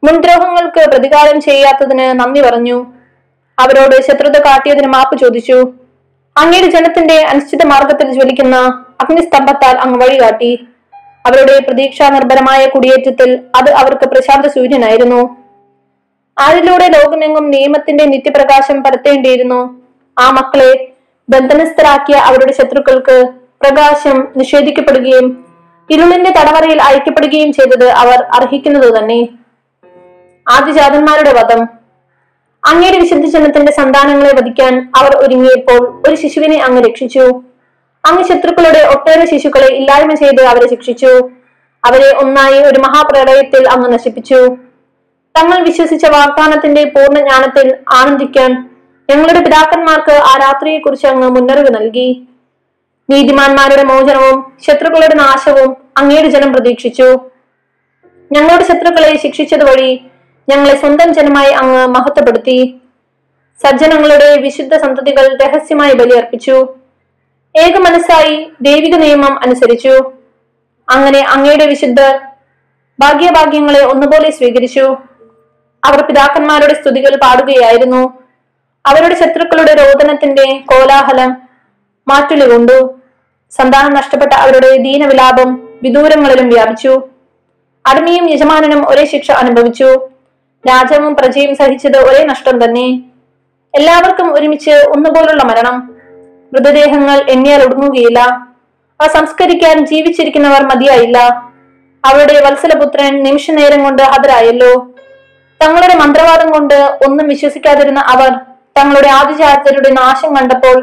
മുൻദ്രോഹങ്ങൾക്ക് 0.04 0.90
പ്രതികാരം 0.90 1.42
ചെയ്യാത്തതിന് 1.42 2.20
നന്ദി 2.20 2.42
പറഞ്ഞു. 2.42 2.86
അവരോട് 3.60 4.02
ശത്രുത 4.02 4.38
കാട്ടിയതിന് 4.38 4.88
മാപ്പ് 4.88 5.18
ചോദിച്ചു. 5.18 5.74
അങ്ങയുടെ 6.38 6.70
ജനത്തിന്റെ 6.72 7.26
അനിശ്ചിത 7.30 7.66
മാർഗത്തിൽ 7.66 8.14
ജ്വലിക്കുന്ന 8.14 8.84
അഗ്നിസ്തംഭത്താൽ 9.02 9.78
അങ്ങ് 9.78 10.00
വഴികാട്ടി. 10.00 10.68
അവരുടെ 11.26 11.60
പ്രതീക്ഷാ 11.60 12.10
നിർഭരമായ 12.10 12.66
കുടിയേറ്റത്തിൽ 12.66 13.40
അത് 13.56 13.70
അവർക്ക് 13.70 14.06
പ്രശാന്ത 14.06 14.46
സൂര്യനായിരുന്നു. 14.46 15.38
അതിലൂടെ 16.38 16.88
ലോകമെങ്ങും 16.88 17.52
നിയമത്തിന്റെ 17.52 18.06
നിത്യപ്രകാശം 18.06 18.84
പരത്തേണ്ടിയിരുന്നു. 18.84 19.82
ആ 20.20 20.30
മക്കളെ 20.32 20.92
ബന്ധനസ്ഥരാക്കിയ 21.30 22.16
അവരുടെ 22.16 22.54
ശത്രുക്കൾക്ക് 22.54 23.30
പ്രകാശം 23.62 24.28
നിഷേധിക്കപ്പെടുകയും 24.38 25.46
ഇരുളിന്റെ 25.90 26.30
തടവറയിൽ 26.30 26.82
അയക്കപ്പെടുകയും 26.82 27.54
ചെയ്തത് 27.54 27.90
അവർ 27.90 28.24
അർഹിക്കുന്നത് 28.24 28.98
തന്നെ. 28.98 29.28
ആദ്യജാതന്മാരുടെ 30.50 31.34
വധം. 31.34 31.64
അങ്ങയുടെ 32.66 33.00
വിശുദ്ധ 33.00 33.26
ജനത്തിന്റെ 33.26 33.72
സന്താനങ്ങളെ 33.72 34.36
വധിക്കാൻ 34.36 34.92
അവർ 34.96 35.16
ഒരുങ്ങിയപ്പോൾ 35.16 36.02
ഒരു 36.08 36.16
ശിശുവിനെ 36.16 36.64
അങ്ങ് 36.64 36.84
രക്ഷിച്ചു. 36.84 37.44
അങ്ങ് 38.06 38.24
ശത്രുക്കളുടെ 38.24 38.88
ഒട്ടേറെ 38.96 39.26
ശിശുക്കളെ 39.26 39.68
ഇല്ലായ്മ 39.68 40.14
ചെയ്ത് 40.14 40.42
അവരെ 40.44 40.70
ശിക്ഷിച്ചു. 40.70 41.30
അവരെ 41.84 42.16
ഒന്നായി 42.18 42.60
ഒരു 42.64 42.80
മഹാപ്രളയത്തിൽ 42.80 43.70
അങ്ങ് 43.70 43.94
നശിപ്പിച്ചു. 43.94 44.58
തങ്ങൾ 45.38 45.64
വിശ്വസിച്ച 45.64 46.06
വാഗ്ദാനത്തിന്റെ 46.06 46.84
പൂർണ 46.84 47.20
ജ്ഞാനത്തിൽ 47.20 47.78
ആനന്ദിക്കാൻ 47.90 48.52
ഞങ്ങളുടെ 49.10 49.40
പിതാക്കന്മാർക്ക് 49.40 50.12
ആ 50.12 50.38
രാത്രിയെക്കുറിച്ച് 50.38 51.08
അങ്ങ് 51.08 51.30
മുന്നറിവ് 51.30 51.76
നൽകി. 51.76 52.28
നീതിമാന്മാരുടെ 53.10 53.84
മോചനവും 53.84 54.54
ശത്രുക്കളുടെ 54.68 55.16
നാശവും 55.16 55.78
അങ്ങയുടെ 55.98 56.30
ജനം 56.30 56.54
പ്രതീക്ഷിച്ചു. 56.54 57.20
ഞങ്ങളുടെ 58.32 58.64
ശത്രുക്കളെ 58.64 59.18
ശിക്ഷിച്ചത് 59.18 59.64
വഴി 59.70 60.02
ഞങ്ങളെ 60.50 60.80
സ്വന്തം 60.80 61.14
ജനമായി 61.14 61.52
അങ്ങ് 61.52 61.88
മഹത്വപ്പെടുത്തി. 61.88 62.80
സജ്ജനങ്ങളുടെ 63.64 64.38
വിശുദ്ധ 64.42 64.78
സന്തതികൾ 64.78 65.38
രഹസ്യമായി 65.44 65.94
ബലിയർപ്പിച്ചു. 65.94 66.83
ഏക 67.58 67.78
മനസ്സായി 67.78 68.52
ദൈവിക 68.62 68.96
നിയമം 68.96 69.44
അനുസരിച്ചു. 69.44 70.12
അങ്ങനെ 70.90 71.26
അങ്ങയുടെ 71.30 71.66
വിശുദ്ധ 71.66 72.02
ഭാഗ്യഭാഗ്യങ്ങളെ 73.00 73.86
ഒന്നുപോലെ 73.86 74.32
സ്വീകരിച്ചു. 74.32 74.98
അവർ 75.86 76.06
പിതാക്കന്മാരുടെ 76.06 76.74
സ്തുതികൾ 76.74 77.16
പാടുകയായിരുന്നു. 77.16 78.14
അവരുടെ 78.86 79.16
ശത്രുക്കളുടെ 79.16 79.74
രോദനത്തിന്റെ 79.74 80.60
കോലാഹലം 80.60 81.42
മാറ്റുലി 82.08 82.50
കൊണ്ടു. 82.50 83.00
സന്താനം 83.52 83.94
നഷ്ടപ്പെട്ട 83.94 84.34
അവരുടെ 84.34 84.78
ദീനവിലാപം 84.78 85.70
വിദൂരങ്ങളിലും 85.84 86.50
വ്യാപിച്ചു. 86.50 87.02
അടിമയും 87.86 88.30
യജമാനനും 88.30 88.90
ഒരേ 88.90 89.06
ശിക്ഷ 89.06 89.32
അനുഭവിച്ചു. 89.32 90.10
രാജാവും 90.70 91.16
പ്രജയും 91.16 91.56
സഹിച്ചത് 91.56 91.98
ഒരേ 91.98 92.26
നഷ്ടം 92.26 92.64
തന്നെ. 92.64 93.00
എല്ലാവർക്കും 93.76 94.34
ഒരുമിച്ച് 94.34 94.72
ഒന്നുപോലുള്ള 94.72 95.44
മരണം. 95.44 95.93
മൃതദേഹങ്ങൾ 96.54 97.26
എണ്ണിയാൽ 97.30 97.64
ഒടുങ്ങുകയില്ല. 97.64 98.20
അവ 99.02 99.08
സംസ്കരിക്കാൻ 99.08 99.86
ജീവിച്ചിരിക്കുന്നവർ 99.86 100.64
മതിയായില്ല. 100.64 101.18
അവരുടെ 102.06 102.40
വത്സലപുത്രൻ 102.46 103.24
നിമിഷ 103.24 103.52
നേരം 103.52 103.84
കൊണ്ട് 103.84 104.02
ഹതരായല്ലോ 104.02 104.74
തങ്ങളുടെ 105.62 105.96
മന്ത്രവാദം 105.96 106.52
കൊണ്ട് 106.52 106.98
ഒന്നും 107.08 107.28
വിശ്വസിക്കാതിരുന്ന 107.28 108.00
അവർ 108.00 108.32
തങ്ങളുടെ 108.80 109.08
ആദിജാതരുടെ 109.08 109.90
നാശം 109.90 110.36
കണ്ടപ്പോൾ 110.36 110.78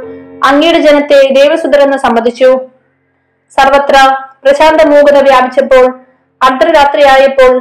അങ്ങയുടെ 0.45 0.79
ജനത്തെ 0.79 1.33
ദേവസുതരെന്ന് 1.35 1.97
സമ്മതിച്ചു. 1.97 2.61
സർവത്ര 3.59 3.97
പ്രശാന്ത 4.45 4.81
മൂകത 4.81 5.23
വ്യാപിച്ചപ്പോൾ 5.23 5.87
അർദ്ധരാത്രിയായപ്പോൾ 6.43 7.61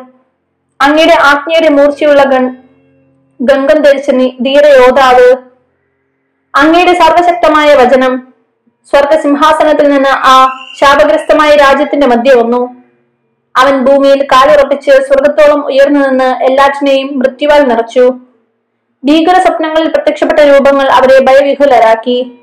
അങ്ങയുടെ 0.81 1.13
ആജ്ഞയുടെ 1.13 1.69
മൂർച്ചയുള്ള 1.69 2.23
ഗൺ 2.23 2.57
ഗംഗം 3.41 3.81
ധരിച്ച 3.81 4.11
ധീര 4.41 4.65
അങ്ങയുടെ 6.59 6.93
സർവശക്തമായ 6.93 7.75
വചനം 7.75 8.33
സ്വർഗസിംഹാസനത്തിൽ 8.89 9.89
നിന്ന് 9.89 10.09
ആ 10.09 10.45
ശാപഗ്രസ്തമായ 10.79 11.55
രാജ്യത്തിന്റെ 11.55 12.07
മധ്യ 12.07 12.33
വന്നു. 12.33 12.75
അവൻ 13.57 13.85
ഭൂമിയിൽ 13.85 14.23
കാലുറപ്പിച്ച് 14.23 14.91
സ്വർഗത്തോളം 14.91 15.65
ഉയർന്നു 15.65 15.99
നിന്ന് 15.99 16.43
എല്ലാറ്റിനെയും 16.43 17.19
മൃത്യുവാൽ 17.19 17.61
നിറച്ചു. 17.63 18.09
ഭീകര 19.05 19.33
സ്വപ്നങ്ങളിൽ 19.33 19.89
പ്രത്യക്ഷപ്പെട്ട 19.89 20.39
രൂപങ്ങൾ 20.39 20.89
അവരെ 20.89 21.25
ഭയവിഹുലരാക്കി. 21.25 22.39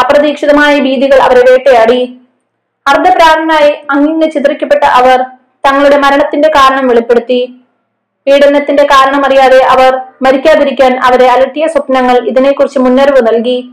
അപ്രതീക്ഷിതമായ 0.00 0.80
ഭീതികൾ 0.80 1.18
അവരെ 1.18 1.42
വേട്ടയാടി. 1.50 2.20
അർദ്ധപ്രാണനായി 2.88 3.72
അങ്ങിങ്ങ് 3.90 4.30
ചിതറിക്കപ്പെട്ട 4.30 4.84
അവർ 4.84 5.22
തങ്ങളുടെ 5.66 5.98
മരണത്തിന്റെ 5.98 6.48
കാരണം 6.48 6.88
വെളിപ്പെടുത്തി. 6.88 7.61
പീഡനത്തിന്റെ 8.26 8.82
കാരണമറിയാതെ 8.82 9.62
അവർ 9.62 10.00
മരിക്കാതിരിക്കാൻ 10.22 11.00
അവരെ 11.00 11.28
അലട്ടിയ 11.28 11.66
സ്വപ്നങ്ങൾ 11.66 12.28
ഇതിനെക്കുറിച്ച് 12.28 12.78
മുന്നറിവ് 12.78 13.26
നൽകി. 13.26 13.70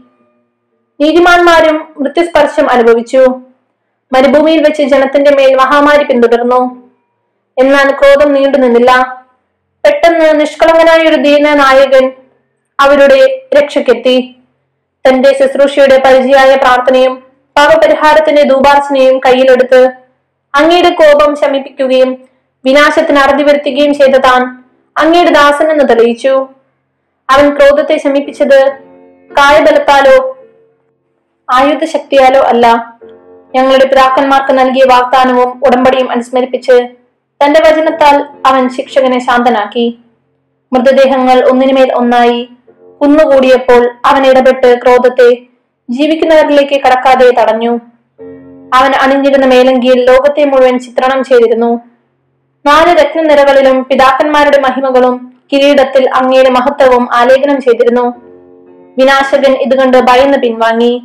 നീതിമാന്മാരും 1.01 1.93
മൃത്യുസ്പർശം 1.99 2.71
അനുഭവിച്ചു. 2.71 3.25
മരുഭൂമിയിൽ 4.13 4.61
വെച്ച് 4.63 4.83
ജനത്തിന്റെ 4.83 5.31
മേൽ 5.31 5.55
മഹാമാരി 5.55 6.03
പിന്തുടർന്നു. 6.03 6.89
എന്നാൽ 7.57 7.91
ക്രോധം 7.91 8.33
നീണ്ടു 8.33 8.57
നിന്നില്ല. 8.57 9.19
പെട്ടെന്ന് 9.85 10.41
നിഷ്കളങ്കനായ 10.41 11.07
ഒരു 11.07 11.15
ദീന 11.15 11.53
നായകൻ 11.53 12.11
അവരുടെ 12.79 13.47
രക്ഷയ്ക്കെത്തി. 13.57 14.35
തന്റെ 15.07 15.29
ശുശ്രൂഷയുടെ 15.39 16.01
പരിചയായ 16.05 16.55
പ്രാർത്ഥനയും 16.55 17.23
പാപപരിഹാരത്തിന്റെ 17.57 18.43
ദൂപാർച്ചനയും 18.43 19.19
കയ്യിലെടുത്ത് 19.25 19.91
അങ്ങയുടെ 20.55 20.89
കോപം 20.89 21.35
ശമിപ്പിക്കുകയും 21.35 22.28
വിനാശത്തിന് 22.65 23.17
അറുതി 23.17 23.43
വരുത്തുകയും 23.43 23.93
ചെയ്ത 23.93 24.15
താൻ 24.15 24.63
അങ്ങയുടെ 24.97 25.31
ദാസനെന്ന് 25.31 25.89
തെളിയിച്ചു. 25.89 26.47
അവൻ 27.29 27.57
ക്രോധത്തെ 27.57 27.97
ശമിപ്പിച്ചത് 27.97 28.79
കായബലത്താലോ 29.37 30.37
ആയുധശക്തിയാലോ 31.53 32.41
അല്ല. 32.41 32.97
ഞങ്ങളുടെ 33.55 33.85
പിതാക്കന്മാർക്ക് 33.85 34.59
നൽകിയ 34.59 34.83
വാഗ്ദാനവും 34.83 35.61
ഉടമ്പടിയും 35.65 36.11
അനുസ്മരിപ്പിച്ച് 36.11 36.89
തന്റെ 37.43 37.59
വചനത്താൽ 37.59 38.25
അവൻ 38.45 38.69
ശിക്ഷകനെ 38.69 39.19
ശാന്തനാക്കി. 39.19 39.99
മൃതദേഹങ്ങൾ 40.73 41.49
ഒന്നിനുമേൽ 41.49 41.93
ഒന്നായി 41.93 42.49
കുന്നുകൂടിയപ്പോൾ 43.01 43.89
അവൻ 44.05 44.27
ഇടപെട്ട് 44.27 44.81
ക്രോധത്തെ 44.83 45.37
ജീവിക്കുന്നവരിലേക്ക് 45.89 46.81
കടക്കാതെ 46.81 47.31
തടഞ്ഞു. 47.41 47.79
അവൻ 48.73 48.91
അണിഞ്ഞിരുന്ന 48.95 49.45
മേലങ്കിയിൽ 49.45 50.05
ലോകത്തെ 50.05 50.45
മുഴുവൻ 50.45 50.79
ചിത്രണം 50.79 51.23
ചെയ്തിരുന്നു. 51.23 51.88
നാല് 52.69 52.99
രത്നനിരകളിലും 52.99 53.83
പിതാക്കന്മാരുടെ 53.83 54.61
മഹിമകളും 54.61 55.41
കിരീടത്തിൽ 55.53 56.09
അങ്ങയുടെ 56.09 56.49
മഹത്വവും 56.49 57.15
ആലേഖനം 57.15 57.61
ചെയ്തിരുന്നു. 57.61 58.13
വിനാശകൻ 58.97 59.51
ഇത് 59.51 59.77
കണ്ട് 59.77 59.97
ഭയന്ന് 59.97 60.37
പിൻവാങ്ങി. 60.37 61.03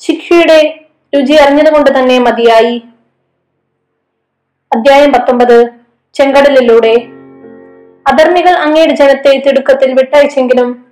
ശിക്ഷയുടെ 0.00 0.80
രുചി 1.16 1.32
അറിഞ്ഞതുകൊണ്ട് 1.32 1.98
തന്നെ 1.98 2.18
മതിയായി. 2.18 2.82
അധ്യായം 4.76 5.12
പത്തൊമ്പത്. 5.12 5.68
ചെങ്കടലിലൂടെ. 6.14 6.94
അധർമ്മികൾ 8.06 8.50
അങ്ങയുടെ 8.50 8.94
ജനത്തെ 8.94 9.42
തിടുക്കത്തിൽ 9.46 9.92
വിട്ടയച്ചെങ്കിലും 9.92 10.84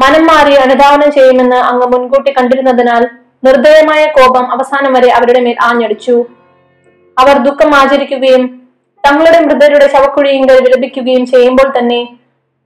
മനം 0.00 0.26
മാറി 0.26 0.52
അനുധാവനം 0.52 1.12
ചെയ്യുമെന്ന് 1.12 1.56
അങ്ങ് 1.56 1.86
മുൻകൂട്ടി 1.86 2.32
കണ്ടിരുന്നതിനാൽ 2.32 3.08
നിർദ്ദയമായ 3.44 4.06
കോപം 4.06 4.50
അവസാനം 4.50 4.92
വരെ 4.92 5.10
അവരുടെ 5.10 5.40
മേൽ 5.40 5.56
ആഞ്ഞടിച്ചു. 5.62 6.26
അവർ 7.18 7.38
ദുഃഖം 7.38 7.74
ആചരിക്കുകയും 7.74 8.61
തങ്ങളുടെ 9.06 9.40
മൃതരുടെ 9.40 9.88
ശവക്കുഴിയിങ്കൽ 9.88 10.64
വിലപിക്കുകയും 10.64 11.26
ചെയ്യുമ്പോൾ 11.26 11.78
തന്നെ 11.78 12.08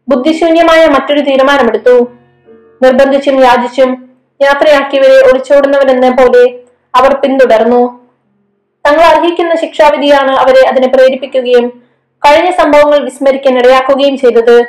ബുദ്ധിശൂന്യമായ 0.09 0.87
മറ്റൊരു 0.87 1.21
തീരുമാനമെടുത്തു. 1.21 2.09
നിർബന്ധിച്ചും 2.83 3.45
യാചിച്ചും 3.45 4.11
യാത്രയാക്കിയവരെ 4.43 5.31
ഒളിച്ചോടുന്നവരെന്ന 5.31 6.11
പോലെ 6.11 6.59
അവർ 6.97 7.15
പിന്തുടർന്നു. 7.15 8.07
തങ്ങൾ 8.87 9.03
അർഹിക്കുന്ന 9.03 9.57
ശിക്ഷാവിധിയാണ് 9.57 10.31
അവരെ 10.31 10.69
അതിനെ 10.69 10.89
പ്രേരിപ്പിക്കുകയും 10.89 11.69
കഴിഞ്ഞ 12.27 12.51
സംഭവങ്ങൾ 12.51 13.05
വിസ്മരിക്കാൻ 13.05 13.59
ഇടയാക്കുകയും 13.59 14.17
ചെയ്തത്. 14.17 14.61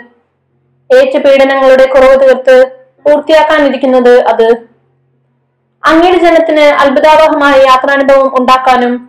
ഏറ്റ 0.95 1.17
പീഡനങ്ങളുടെ 1.17 1.85
കുറവ് 1.85 2.21
തീർത്ത് 2.21 2.71
പൂർത്തിയാക്കാനിരിക്കുന്നത് 3.05 4.23
അത്. 4.27 4.67
അങ്ങയുടെ 5.85 6.17
ജനത്തിന് 6.17 6.59
അത്ഭുതാവഹമായ 6.59 7.59
യാത്രാനുഭവം 7.59 8.39
ഉണ്ടാക്കാനും 8.39 9.06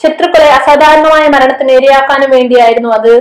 ശത്രുക്കളെ 0.00 0.48
അസാധാരണമായ 0.50 1.28
മരണത്തിന് 1.28 1.72
ഇരയാക്കാനും 1.72 2.30
വേണ്ടിയായിരുന്നു 2.30 2.88
അത്. 2.88 3.14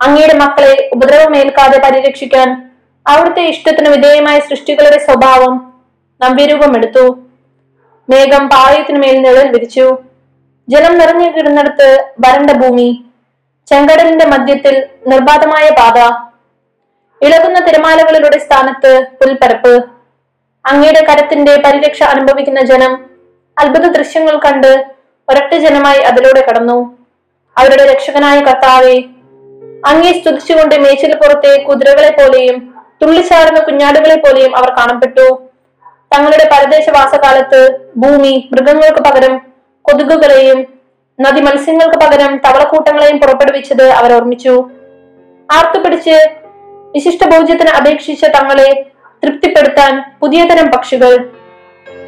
അങ്ങയുടെ 0.00 0.34
മക്കളെ 0.34 0.90
ഉപദ്രവമേൽക്കാതെ 0.94 1.78
പരിരക്ഷിക്കാൻ 1.78 2.48
അവിടുത്തെ 3.06 3.42
ഇഷ്ടത്തിന് 3.42 3.88
വിധേയമായ 3.88 4.38
സൃഷ്ടികളുടെ 4.38 4.98
സ്വഭാവം 4.98 5.54
നമ്പ്യരൂപമെടുത്തു 6.20 7.04
മേഘം 8.08 8.48
പാളയത്തിനു 8.48 8.98
മേൽ 8.98 9.16
നിഴൽ 9.22 9.48
വിരിച്ചു. 9.50 9.86
ജലം 10.68 10.98
നിറഞ്ഞു 10.98 11.28
കിടന്നിടത്ത് 11.30 11.88
വരണ്ട 12.24 12.50
ഭൂമി 12.50 12.88
ചെങ്കടലിന്റെ 13.68 14.26
മധ്യത്തിൽ 14.26 14.74
നിർബാധമായ 15.06 15.70
പാത 15.70 15.98
ഇളകുന്ന 17.20 17.58
തിരമാലകളിലൂടെ 17.60 18.38
സ്ഥാനത്ത് 18.38 18.90
പുൽപ്പരപ്പ് 19.20 19.74
അങ്ങയുടെ 20.64 21.00
കരത്തിന്റെ 21.00 21.56
പരിരക്ഷ 21.56 22.02
അനുഭവിക്കുന്ന 22.02 22.60
ജനം 22.60 22.92
അത്ഭുത 23.56 23.86
ദൃശ്യങ്ങൾ 23.86 24.36
കണ്ട് 24.38 24.70
ഒരൊറ്റ 25.30 25.54
ജനമായി 25.54 25.98
അതിലൂടെ 25.98 26.46
കടന്നു. 26.48 26.98
അവരുടെ 27.58 27.92
രക്ഷകനായ 27.92 28.40
കർത്താവെ 28.40 29.02
അങ്ങേ 29.86 30.12
സ്തുതിച്ചുകൊണ്ട് 30.12 30.74
മേച്ചിൽ 30.74 31.16
പുറത്തെ 31.16 31.62
കുതിരകളെ 31.62 32.10
പോലെയും 32.10 32.74
തുള്ളിച്ചാടുന്ന 33.02 33.60
കുഞ്ഞാടുകളെ 33.60 34.14
പോലെയും 34.14 34.56
അവർ 34.56 34.70
കാണപ്പെട്ടു. 34.70 35.42
തങ്ങളുടെ 36.14 36.48
പരദേശവാസകാലത്ത് 36.52 37.78
ഭൂമി 37.96 38.48
മൃഗങ്ങൾക്ക് 38.52 39.02
പകരം 39.02 39.40
കൊതുകുകളെയും 39.82 40.66
നദി 41.20 41.40
മത്സ്യങ്ങൾക്ക് 41.40 41.98
പകരം 41.98 42.36
തവളക്കൂട്ടങ്ങളെയും 42.36 43.20
പുറപ്പെടുവിച്ചത് 43.20 43.88
അവർ 43.88 44.12
ഓർമ്മിച്ചു. 44.12 44.70
ആർത്തുപിടിച്ച് 45.52 46.16
വിശിഷ്ട 46.94 47.24
ഭോജ്യത്തിന് 47.24 47.68
അപേക്ഷിച്ച 47.68 48.24
തങ്ങളെ 48.24 48.86
തൃപ്തിപ്പെടുത്താൻ 49.24 50.02
പുതിയ 50.20 50.44
തരം 50.44 50.70
പക്ഷികൾ 50.70 51.30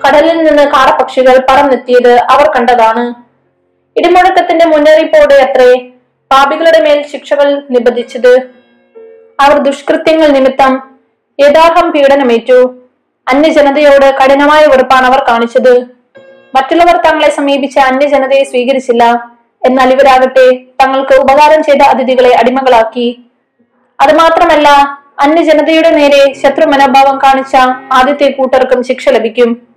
കടലിൽ 0.06 0.44
നിന്ന് 0.44 0.62
കാടപക്ഷികൾ 0.62 1.46
പറന്നെത്തിയത് 1.48 2.18
അവർ 2.18 2.50
കണ്ടതാണ്. 2.50 3.14
ഇടിമുഴക്കത്തിന്റെ 3.98 4.64
മുന്നറിയിപ്പോടെ 4.64 5.34
അത്രേ 5.34 5.88
പാപികളുടെ 6.32 6.80
മേൽ 6.80 7.06
ശിക്ഷകൾ 7.12 7.62
നിബന്ധിച്ചത്. 7.70 8.40
അവർ 9.40 9.58
ദുഷ്കൃത്യങ്ങൾ 9.58 10.28
നിമിത്തം 10.28 10.90
യഥാർത്ഥം 11.40 11.90
പീഡനമേറ്റു. 11.90 12.74
അന്യജനതയോട് 13.28 14.14
കഠിനമായ 14.14 14.66
വെറുപ്പാണ് 14.66 15.06
അവർ 15.06 15.24
കാണിച്ചത്. 15.28 15.86
മറ്റുള്ളവർ 16.54 16.96
തങ്ങളെ 16.96 17.30
സമീപിച്ച 17.30 17.78
അന്യജനതയെ 17.78 18.42
സ്വീകരിച്ചില്ല. 18.42 19.30
എന്നാൽ 19.66 19.92
ഇവരാകട്ടെ 19.92 20.56
തങ്ങൾക്ക് 20.80 21.14
ഉപകാരം 21.14 21.62
ചെയ്ത 21.62 21.82
അതിഥികളെ 21.82 22.36
അടിമകളാക്കി. 22.38 23.24
അതുമാത്രമല്ല 24.00 24.68
അന്യജനതയുടെ 25.18 25.90
നേരെ 25.90 26.32
ശത്രു 26.32 26.66
മനോഭാവം 26.66 27.18
കാണിച്ച 27.18 27.56
ആദ്യത്തെ 27.92 28.30
കൂട്ടർക്കും 28.30 28.82
ശിക്ഷ 28.84 29.08
ലഭിക്കും. 29.08 29.67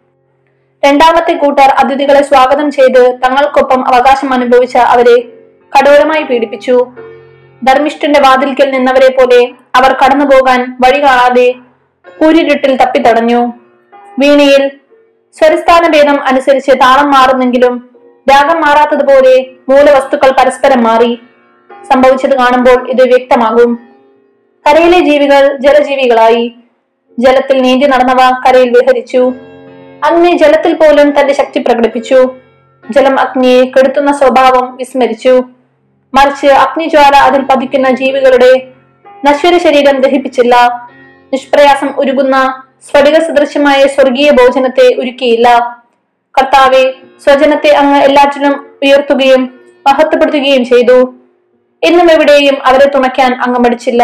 രണ്ടാമത്തെ 0.85 1.33
കൂട്ടർ 1.33 1.69
അതിഥികളെ 1.79 2.21
സ്വാഗതം 2.23 2.71
ചെയ്ത് 2.71 3.19
തങ്ങൾക്കൊപ്പം 3.25 3.87
അവകാശം 3.87 4.33
അനുഭവിച്ച 4.33 4.77
അവരെ 4.77 5.15
കഠോരമായി 5.75 6.23
പീഡിപ്പിച്ചു. 6.23 6.87
ധർമ്മിഷ്ഠന്റെ 7.63 8.19
വാതിൽക്കൽ 8.19 8.71
നിന്നവരെ 8.71 9.09
പോലെ 9.11 9.51
അവർ 9.75 9.91
കടന്നുപോകാൻ 9.93 10.77
വഴി 10.81 11.01
കാണാതെ 11.01 11.53
കൂരിരുട്ടിൽ 12.21 12.75
തപ്പിത്തടഞ്ഞു. 12.75 13.53
വീണയിൽ 14.19 14.71
സ്വരസ്ഥാന 15.39 15.91
ഭേദം 15.91 16.23
അനുസരിച്ച് 16.23 16.71
താളം 16.71 17.11
മാറുന്നെങ്കിലും 17.11 17.75
രാഗം 18.31 18.61
മാറാത്തതുപോലെ 18.61 19.35
മൂലവസ്തുക്കൾ 19.69 20.31
പരസ്പരം 20.31 20.83
മാറി. 20.83 21.21
സംഭവിച്ചത് 21.91 22.35
കാണുമ്പോൾ 22.37 22.89
ഇത് 22.89 23.01
വ്യക്തമാകും. 23.01 23.79
കരയിലെ 24.65 24.99
ജീവികൾ 24.99 25.57
ജലജീവികളായി. 25.57 26.55
ജലത്തിൽ 27.19 27.61
നീന്തി 27.61 27.85
നടന്നവ 27.85 28.41
കരയിൽ 28.45 28.69
വിഹരിച്ചു. 28.69 29.33
അഗ്നി 30.03 30.37
ജലത്തിൽ 30.37 30.73
പോലും 30.73 31.19
തന്റെ 31.19 31.33
ശക്തി 31.33 31.59
പ്രകടിപ്പിച്ചു. 31.59 32.31
ജലം 32.89 33.19
അഗ്നിയെ 33.19 33.63
കെടുത്തുന്ന 33.65 34.11
സ്വഭാവം 34.11 34.75
വിസ്മരിച്ചു. 34.75 35.43
മറിച്ച് 36.13 36.47
അഗ്നിജ്വാല 36.47 37.15
അതിൽ 37.15 37.41
പതിക്കുന്ന 37.41 37.91
ജീവികളുടെ 37.91 38.67
നശ്വര 39.25 39.57
ശരീരം 39.57 40.01
ദഹിപ്പിച്ചില്ല. 40.01 40.55
നിഷ്പ്രയാസം 41.33 41.87
ഉരുകുന്ന 41.87 42.63
സ്ഫടിക 42.87 43.19
സദൃശ്യമായ 43.19 43.87
സ്വർഗീയ 43.87 44.31
ഭോജനത്തെ 44.31 44.95
ഒരുക്കിയില്ല. 44.99 45.77
കർത്താവെ 46.37 46.93
സ്വജനത്തെ 47.23 47.71
അങ്ങ് 47.71 47.99
എല്ലാറ്റിനും 47.99 48.65
ഉയർത്തുകയും 48.83 49.53
മഹത്വപ്പെടുത്തുകയും 49.87 50.65
ചെയ്തു. 50.65 51.13
എന്നും 51.83 52.11
എവിടെയും 52.11 52.65
അവരെ 52.65 52.89
തുണയ്ക്കാൻ 52.89 53.33
അങ്ങ് 53.33 53.59
മടിച്ചില്ല. 53.59 54.03